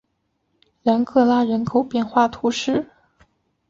[0.81, 2.87] 然克拉人口变化图示